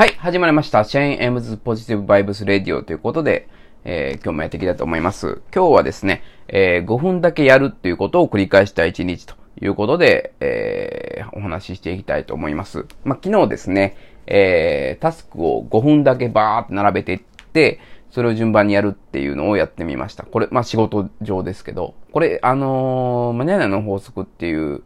[0.00, 0.82] はい、始まりました。
[0.84, 3.50] シェーン・エムズ・ポジティブ・バイブス・レディオということで、
[3.84, 5.42] えー、今日もやっていきたいと思います。
[5.54, 12.86] 今日はですね、えー、5分だけやるっていうことを繰り返した1日ということで、えー、お話ししていきたいと思います。
[13.04, 13.94] まあ、昨日ですね、
[14.26, 17.20] えー、タスクを5分だけバーって並べていっ
[17.52, 17.78] て、
[18.10, 20.22] それを順番にやるっていうのをやってみました。
[20.22, 24.82] これ、まあ、仕事上ですけど、これ、あのー、マニアナの法則っていう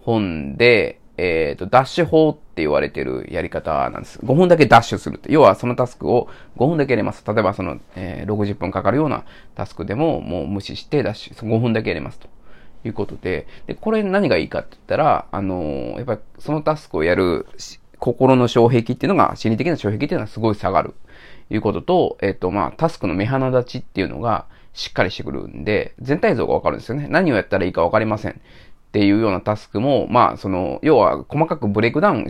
[0.00, 4.18] 本で、えっ、ー、と、ダッシュ法って言われてるやり方なんです。
[4.20, 5.32] 5分だけダッシュするって。
[5.32, 7.24] 要はそのタスクを5分だけやります。
[7.26, 12.28] 例えばその、えー、60分かかるようなタスクでももう無視してダッシュ、5分だけやりますと。
[12.86, 17.46] いうことで、で、これ何がいいかって言ったら、あのー、やっぱりそのタスクをやる
[17.98, 20.94] 心の障壁っていうのが、心理的な障壁っていうのはすごい下がる。
[21.50, 27.06] いうことと、えっ、と、まあ、タスクの目鼻立ちっていうのがしっかりしてくるんで、全体像がわかるんですよね。
[27.08, 28.40] 何をやったらいいかわかりません。
[28.94, 32.28] っていうようなタスクも、まあ、その、要は細かくブレイクダウン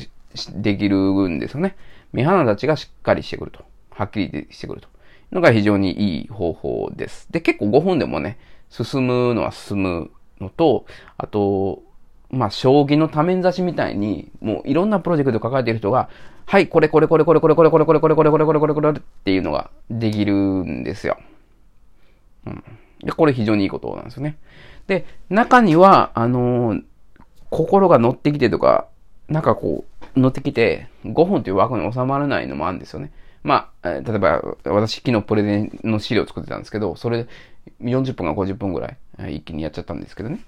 [0.54, 0.96] できる
[1.28, 1.76] んですよね。
[2.14, 3.62] 目鼻立ちがしっかりしてくると。
[3.90, 4.88] はっきりしてくると。
[5.30, 7.30] のが非常にいい方法です。
[7.30, 8.38] で、結構5分でもね、
[8.70, 10.86] 進むのは進むのと、
[11.18, 11.82] あと、
[12.30, 16.08] まあ、将棋の多面指しみたいに、もういろんなプロジェクトを抱えている人が、
[16.46, 21.18] はい、これこれこれこれこれこれこれこれこれこれこれこれこれこれっていうのができるんですよ。
[22.46, 22.64] うん。
[23.02, 24.36] で、これ非常にいいことなんですよね。
[24.86, 26.82] で、中には、あのー、
[27.50, 28.88] 心が乗ってきてとか、
[29.28, 29.84] なんかこ
[30.16, 33.12] う、乗ってきて、5分という枠に収まらないのもあるんですよね。
[33.42, 37.26] まあ、例えば、私昨日プレゼンの資料を作ってたんですけど、それ
[37.82, 38.88] 40分か50分ぐら
[39.28, 40.40] い、一気にやっちゃったんですけどね。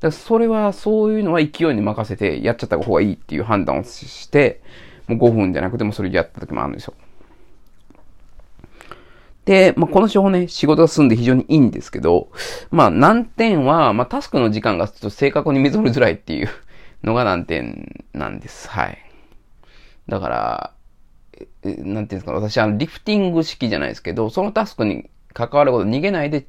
[0.00, 4.60] だそれは、そういうのは勢いに任せてやっちゃった方がいいっていう判断をして、
[5.06, 6.94] もう5分じゃなくてもそれやった時もあるんですよ。
[9.50, 12.30] で、まあ、この手法ね、仕事が進んで非常にいいんですけど、
[12.70, 16.48] まあ、難点は、まあ、タスクの時間がちょっと正確に見積もりづらいっていう
[17.02, 18.68] のが難点なんです。
[18.68, 18.98] はい。
[20.06, 20.72] だから、
[21.64, 26.46] なんていうんですか、私はリフティング式じゃないですけど、そのタスクに関わること逃げないで、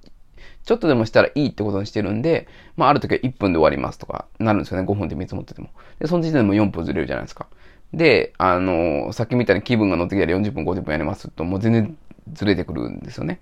[0.63, 2.47] ちょっとでもしたらいいってことにしてるんで、
[2.77, 4.85] まあ、ある時は1分で終わりますとか、なるんですよね。
[4.85, 5.71] 5分で見積もってても。
[5.97, 7.47] で、その時点でも4分ずれるじゃないですか。
[7.95, 11.97] で、あの、さっきみたいに気分が乗ってきたら40分、50分やりますと、もう全然
[12.31, 13.39] ずれてくるんですよね。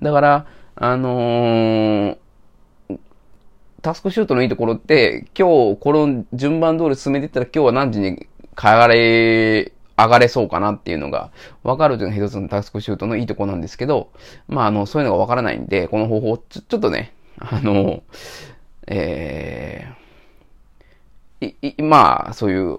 [0.00, 2.16] だから、あのー、
[3.82, 11.30] タスクシュートのいいところって、今日この順番通り進めていったら今日は何時に上がれ、上がれそうかなっていうのが
[11.62, 14.10] 分かるというのが一つのタスクシュートのいいところなんですけど、
[14.48, 18.02] まあ、あの、そういうのが分からないんで、この方法、ちょ、ちょっとね、あの、
[18.86, 22.78] えー、い、まあ、そういう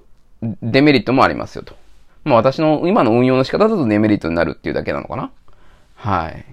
[0.61, 1.75] デメリットもありますよと。
[2.23, 5.31] まあ私の今の運用の仕方だとデメリットになるっていうだけなのかな。
[5.95, 6.45] はい。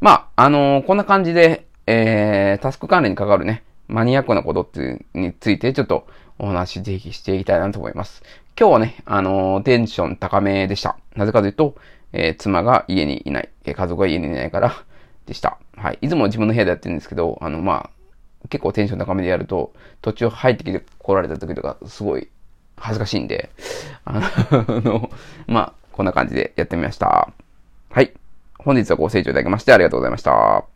[0.00, 6.06] まあ、あのー、こんな感じで、えー、タスク管理に関わるね、マニアックなことっていうについてちょっと
[6.38, 8.22] お話ぜひしていきたいなと思います。
[8.58, 10.98] 今日はね、あのー、テンション高めでした。
[11.14, 11.76] なぜかというと、
[12.12, 14.72] えー、妻が家にいない、えー、家族が家にいないから
[15.26, 15.58] でした。
[15.76, 15.98] はい。
[16.02, 17.90] いつも自分の部屋でやってるんですけど、あの、ま
[18.44, 22.28] あ、結構テンション高めでやると、途中入ってきて来られた時とか、すごい
[22.76, 23.50] 恥ずかしいんで、
[24.04, 25.10] あの、
[25.46, 27.30] まあ、こんな感じでやってみました。
[27.90, 28.12] はい。
[28.58, 30.75] 本日はご清聴いただきましてありがとうございました。